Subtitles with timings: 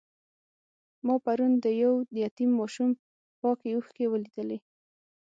[1.05, 1.93] ما پرون د یو
[2.23, 2.89] یتیم ماشوم
[3.41, 4.57] پاکې اوښکې ولیدلې.